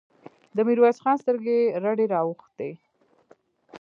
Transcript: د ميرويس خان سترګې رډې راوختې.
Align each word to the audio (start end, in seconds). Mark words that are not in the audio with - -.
د 0.55 0.57
ميرويس 0.67 0.97
خان 1.03 1.15
سترګې 1.23 1.59
رډې 1.83 2.05
راوختې. 2.13 2.71